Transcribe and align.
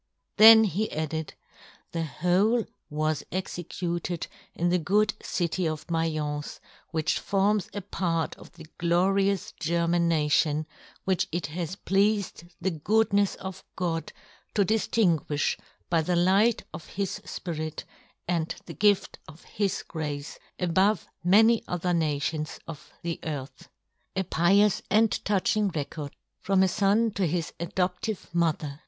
Then 0.37 0.63
he 0.63 0.91
added 0.91 1.35
—"T^he 1.93 2.03
whole 2.07 2.65
was 2.89 3.23
executed 3.31 4.25
in 4.55 4.69
'* 4.69 4.69
the 4.69 4.79
good 4.79 5.13
city 5.21 5.65
ofMdience, 5.65 6.59
which 6.89 7.19
forms" 7.19 7.69
a 7.75 7.81
part 7.81 8.35
of 8.37 8.51
the 8.53 8.65
glorious 8.79 9.51
German 9.59 10.07
na~" 10.07 10.27
tion, 10.27 10.65
which 11.05 11.27
it 11.31 11.45
has 11.53 11.75
pleafed 11.75 12.49
the 12.59 12.71
good" 12.71 13.09
nefsofGod 13.11 14.09
to 14.55 14.65
dijiinguijh 14.65 15.59
by 15.87 16.01
the 16.01 16.15
light" 16.15 16.63
of 16.73 16.87
His 16.87 17.19
fpirit, 17.23 17.83
and 18.27 18.55
the 18.65 18.73
gift 18.73 19.19
of 19.27 19.43
His" 19.43 19.83
grace, 19.87 20.39
above 20.59 21.05
many 21.23 21.63
other 21.67 21.93
nations 21.93 22.59
of" 22.67 22.91
the 23.03 23.19
earth.'^ 23.21 23.67
A 24.19 24.23
pious 24.23 24.81
and 24.89 25.11
touching 25.23 25.67
record 25.69 26.15
from 26.39 26.63
a 26.63 26.67
fon 26.67 27.11
to 27.11 27.27
his 27.27 27.53
3doptive 27.59 28.33
mother 28.33 28.79